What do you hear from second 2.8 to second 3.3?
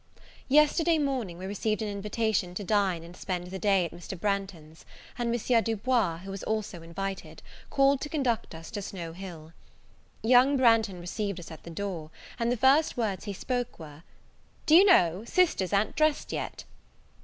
and